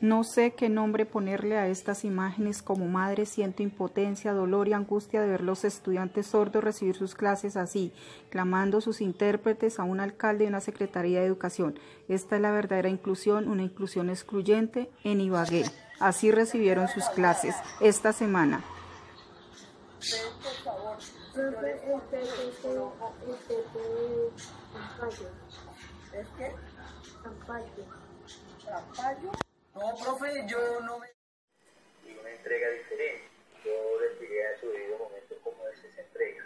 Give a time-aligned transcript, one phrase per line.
[0.00, 2.62] No sé qué nombre ponerle a estas imágenes.
[2.62, 7.54] Como madre siento impotencia, dolor y angustia de ver los estudiantes sordos recibir sus clases
[7.56, 7.92] así,
[8.30, 11.78] clamando sus intérpretes a un alcalde y una secretaría de educación.
[12.08, 15.64] Esta es la verdadera inclusión, una inclusión excluyente en Ibagué.
[15.98, 18.64] Así recibieron sus clases esta semana.
[29.74, 31.06] No, profe, yo no me...
[32.04, 33.28] Y una entrega diferente.
[33.64, 36.44] Yo les diré a su debido momento cómo es esa entrega.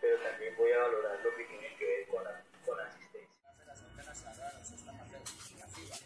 [0.00, 3.36] Pero también voy a valorar lo que tiene que ver con la, con la asistencia.
[3.44, 5.18] La Federación Venezolana esta parte
[5.58, 5.96] la FIBA.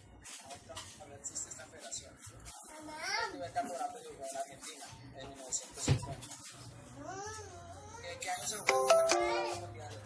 [1.00, 2.18] Ahora existe esta federación.
[2.18, 4.86] El primer campeonato llegó en Argentina
[5.18, 6.28] en 1950.
[8.20, 10.00] ¿Qué año se jugó el campeonato mundial?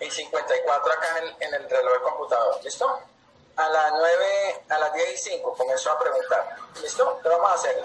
[0.00, 2.64] y 54 acá en el, en el reloj del computador.
[2.64, 2.86] ¿Listo?
[3.56, 6.56] A las 9, a las 10 y 5 comenzó a preguntar.
[6.82, 7.20] ¿Listo?
[7.22, 7.76] ¿Qué vamos a hacer?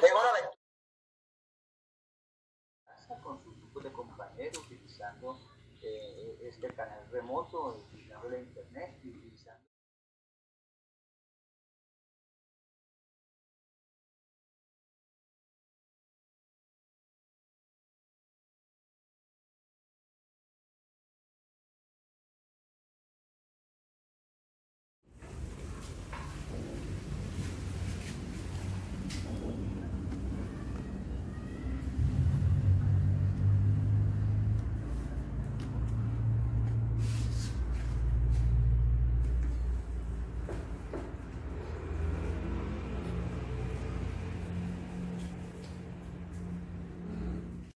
[0.00, 0.56] Tengo una lectura.
[3.22, 5.38] Con su grupo de compañeros, utilizando
[5.82, 9.35] eh, este canal remoto, utilizando la internet, utilizando